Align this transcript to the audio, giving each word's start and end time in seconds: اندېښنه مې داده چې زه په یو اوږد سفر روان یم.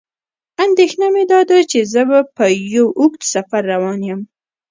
اندېښنه 0.65 1.07
مې 1.13 1.23
داده 1.31 1.59
چې 1.71 1.79
زه 1.93 2.01
په 2.37 2.45
یو 2.75 2.87
اوږد 2.99 3.21
سفر 3.33 3.61
روان 3.71 3.99
یم. 4.09 4.21